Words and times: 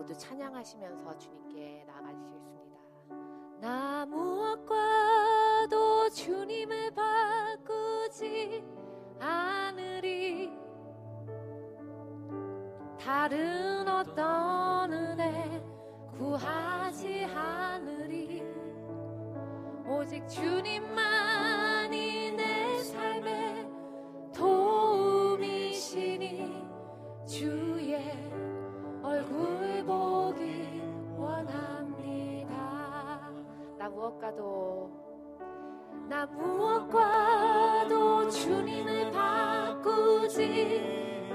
모두 0.00 0.16
찬양하시면서 0.16 1.18
주님께 1.18 1.84
나아가시겠습니다. 1.86 2.80
나 3.60 4.06
무엇과도 4.06 6.08
주님을 6.08 6.90
바꾸지 6.94 8.64
않으리 9.18 10.58
다른 12.98 13.86
어떤 13.86 14.90
은혜 14.90 15.62
구하지 16.16 17.26
않으리 17.26 18.42
오직 19.86 20.26
주님만이 20.26 22.32
내 22.32 22.82
삶의 22.84 23.68
도움이시니 24.34 25.90
주 27.26 27.69
무엇과도 33.90 34.90
나 36.08 36.26
무엇과도 36.26 37.90
주님을 38.30 39.10
바꾸지 39.12 40.40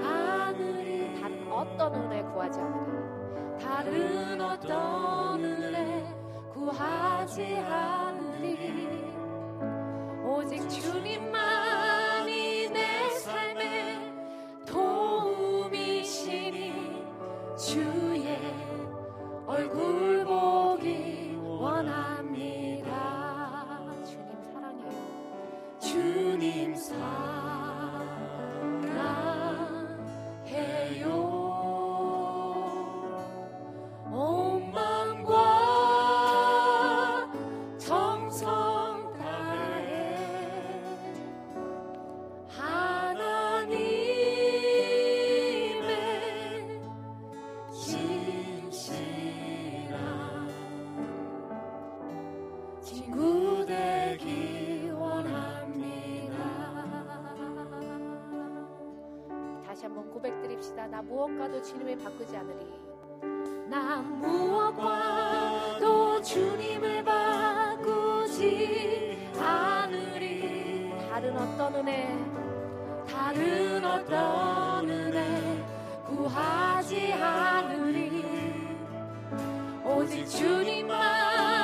않으리. 0.02 1.20
다른 1.20 1.50
어떤 1.50 1.94
은혜 1.94 2.22
구하지 2.22 2.60
않으리. 2.60 3.58
다른 3.58 4.40
어떤 4.40 5.44
은혜 5.44 5.85
나 60.90 61.02
무엇과도 61.02 61.60
주님을 61.62 61.98
바꾸지 61.98 62.36
않으리. 62.36 62.66
나 63.68 63.96
무엇과도 64.02 65.02
주님을 66.22 67.02
바꾸지 67.04 68.48
않으리. 69.38 70.90
다른 71.10 71.36
어떤 71.36 71.74
은혜, 71.74 72.16
다른 73.08 73.84
어떤 73.84 74.88
은혜 74.88 75.64
구하지 76.06 77.12
않으리. 77.14 78.24
오직 79.84 80.24
주님만 80.26 81.55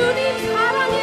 주 0.00 0.99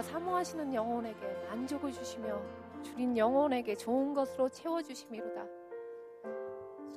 가 0.00 0.02
사모하시는 0.02 0.72
영혼에게 0.72 1.26
만족을 1.50 1.92
주시며 1.92 2.42
주님 2.82 3.14
영혼에게 3.18 3.74
좋은 3.74 4.14
것으로 4.14 4.48
채워주심이로다. 4.48 5.46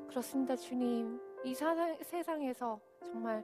그렇습니다, 0.07 0.55
주님. 0.55 1.19
이 1.43 1.53
세상에서 1.53 2.79
정말 3.03 3.43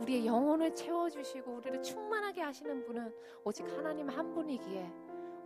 우리의 0.00 0.24
영혼을 0.24 0.74
채워주시고 0.74 1.52
우리를 1.52 1.82
충만하게 1.82 2.40
하시는 2.40 2.82
분은 2.86 3.14
오직 3.44 3.66
하나님 3.76 4.08
한 4.08 4.32
분이기에 4.32 4.90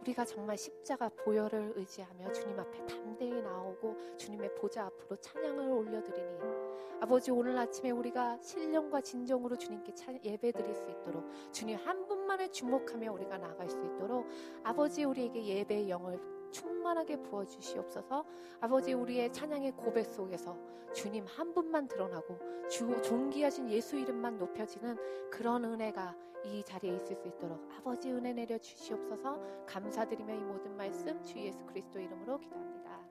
우리가 0.03 0.25
정말 0.25 0.57
십자가 0.57 1.09
보혈을 1.09 1.73
의지하며 1.75 2.31
주님 2.31 2.61
앞에 2.61 2.87
담대히 2.87 3.43
나오고 3.43 4.17
주님의 4.19 4.55
보좌 4.55 4.87
앞으로 4.87 5.17
찬양을 5.17 5.69
올려드리니 5.69 6.68
아버지 7.01 7.31
오늘 7.31 7.57
아침에 7.57 7.91
우리가 7.91 8.39
신령과 8.41 9.01
진정으로 9.01 9.57
주님께 9.57 9.93
예배 10.25 10.53
드릴 10.53 10.75
수 10.75 10.91
있도록 10.91 11.31
주님 11.53 11.77
한 11.79 12.07
분만을 12.07 12.51
주목하며 12.51 13.13
우리가 13.13 13.39
나갈 13.39 13.69
수 13.69 13.79
있도록 13.85 14.27
아버지 14.65 15.05
우리에게 15.05 15.45
예배의 15.45 15.89
영을 15.91 16.19
충만하게 16.51 17.23
부어 17.23 17.45
주시옵소서. 17.45 18.25
아버지 18.61 18.93
우리의 18.95 19.33
찬양의 19.33 19.73
고백 19.73 20.05
속에서 20.07 20.59
주님 20.93 21.27
한 21.27 21.53
분만 21.53 21.87
드러나고 21.89 22.39
주 22.69 23.01
존귀하신 23.03 23.71
예수 23.71 23.97
이름만 23.97 24.39
높여지는 24.39 24.97
그런 25.31 25.65
은혜가 25.65 26.17
이 26.45 26.63
자리에 26.65 26.95
있을 26.95 27.17
수 27.17 27.29
있도록 27.29 27.69
아버지 27.77 28.11
은혜 28.11 28.33
내려 28.33 28.59
주시옵소서. 28.59 29.67
감사드리며 29.67 30.35
이 30.35 30.41
모든 30.41 30.77
말씀 30.77 31.23
주 31.23 31.39
예수 31.39 31.65
그리스도 31.67 31.99
이름으로 31.99 32.39
기도합니다. 32.39 33.07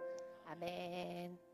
아멘. 0.45 1.46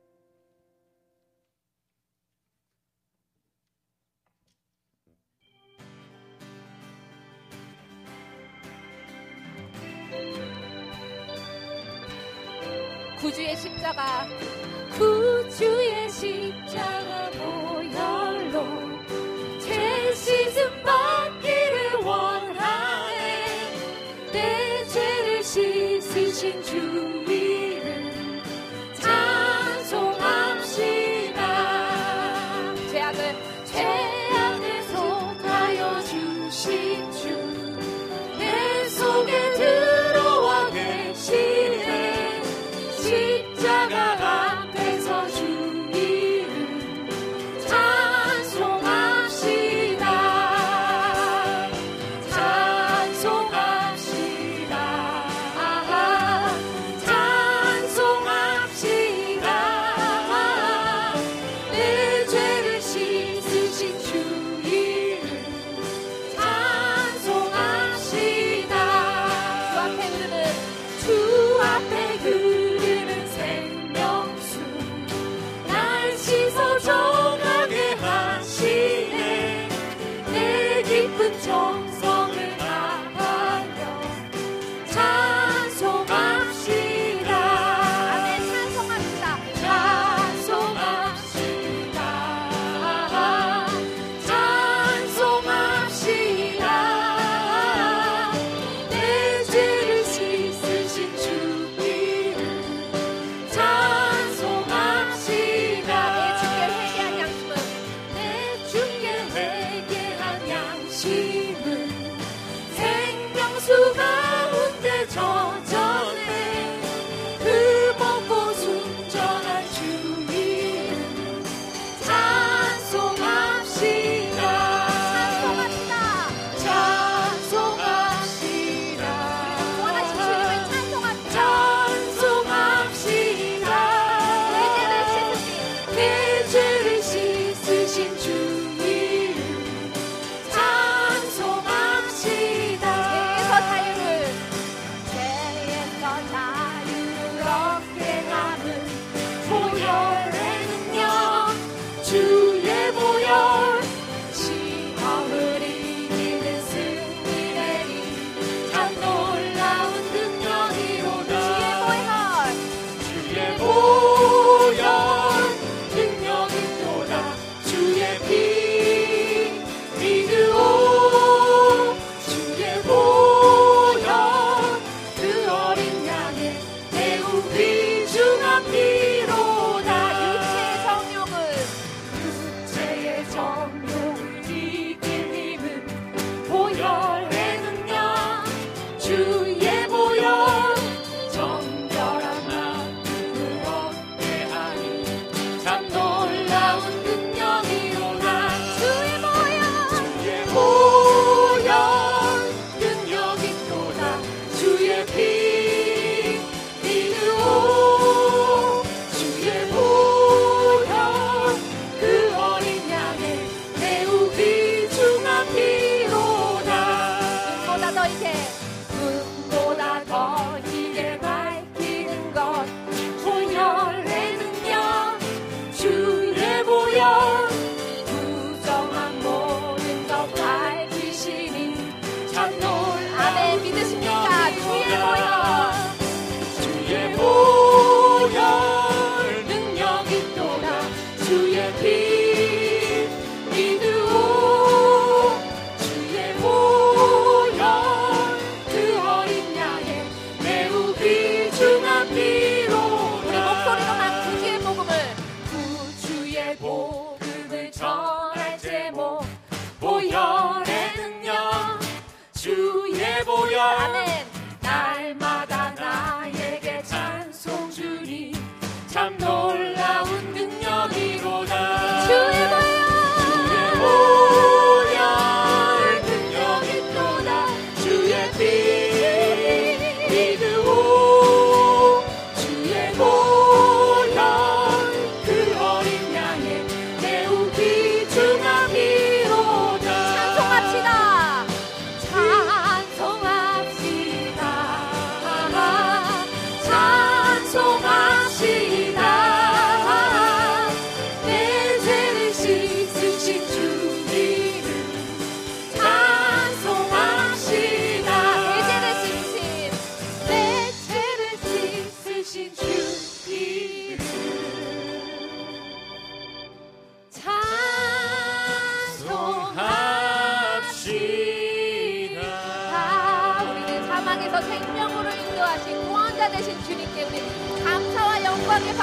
구주의 13.23 13.55
십자가 13.55 14.27
구주의 14.97 16.09
십자가 16.09 17.29
보혈 17.31 18.22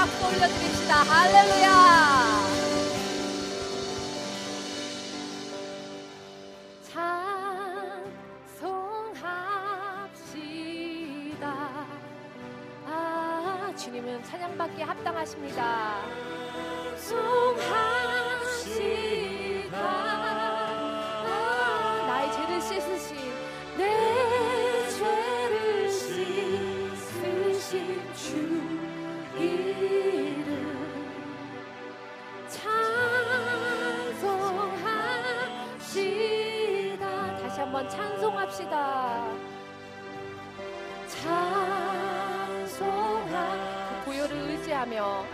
박수 0.00 0.24
올려드립시다. 0.24 0.94
할렐루야! 1.02 1.68
찬송합시다. 10.80 11.44
아, 12.86 13.72
주님은 13.76 14.24
찬양받기에 14.24 14.84
합당하십니다. 14.84 16.00
찬송합시다. 16.96 17.60
아, 21.28 22.06
내 22.08 22.32
죄를 22.32 22.58
씻으신 22.62 23.20
주. 28.14 28.79
한번 37.70 37.88
찬송합시다. 37.88 39.32
찬송하 41.06 42.66
그 43.88 44.04
보혈을 44.06 44.36
의지하며 44.50 45.24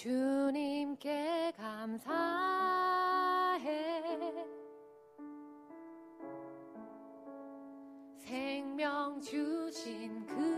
주님께 0.00 1.52
감사해. 1.58 2.08
생명 8.16 9.20
주신 9.20 10.24
그 10.24 10.49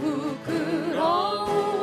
부끄러운 0.00 1.77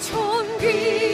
존귀 0.00 1.11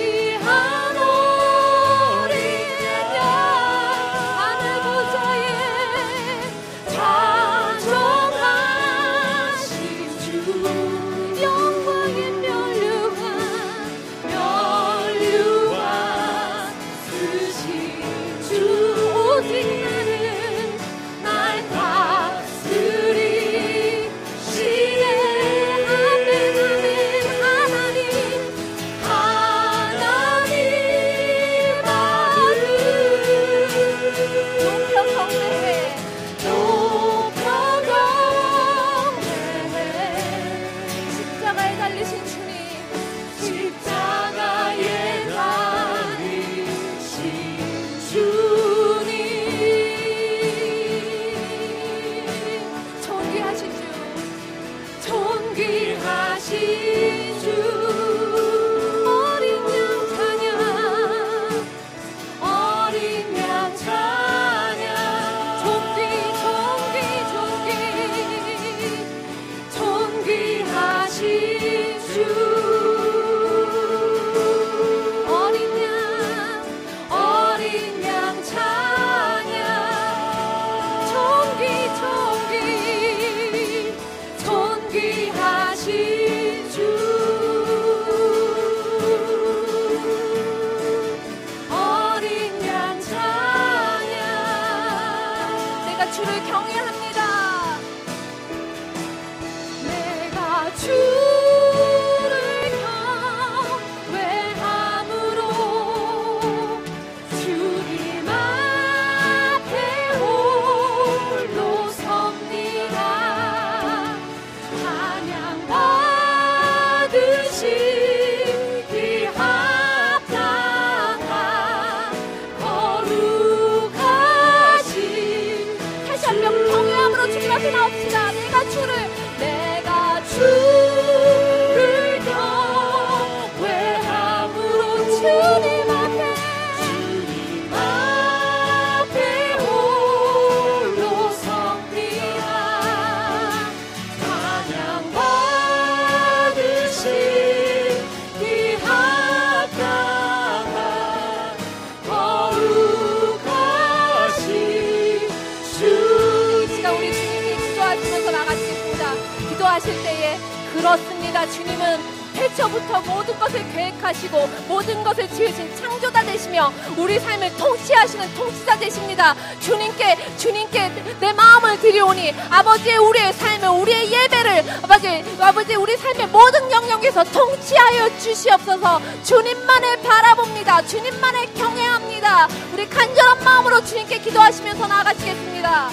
우리 166.99 167.19
삶을 167.19 167.57
통치하시는 167.57 168.35
통치자 168.35 168.79
되십니다. 168.79 169.35
주님께 169.61 170.37
주님께 170.37 170.89
내 171.21 171.33
마음을 171.33 171.81
드리오니 171.81 172.35
아버지의 172.51 172.99
우리의 172.99 173.33
삶을 173.33 173.69
우리의 173.69 174.13
예배를 174.13 174.65
아버지 174.83 175.25
아버지 175.41 175.75
우리 175.77 175.97
삶의 175.97 176.27
모든 176.29 176.71
영역에서 176.71 177.25
통치하여 177.25 178.19
주시옵소서. 178.19 179.01
주님만을 179.25 180.03
바라봅니다. 180.03 180.83
주님만을 180.87 181.55
경외합니다. 181.55 182.49
우리 182.73 182.89
간절한 182.89 183.45
마음으로 183.45 183.85
주님께 183.85 184.19
기도하시면서 184.19 184.87
나아가시겠습니다. 184.87 185.91